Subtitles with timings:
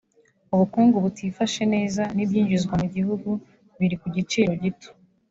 [0.53, 3.29] ubukungu butifashe neza n’ibyinjizwa mu gihugu
[3.79, 4.89] biri ku giciro gito